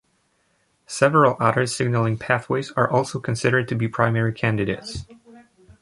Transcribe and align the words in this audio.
Several 0.87 1.37
other 1.39 1.67
signaling 1.67 2.17
pathways 2.17 2.71
are 2.71 2.89
also 2.89 3.19
considered 3.19 3.67
to 3.67 3.75
be 3.75 3.87
primary 3.87 4.33
candidates. 4.33 5.05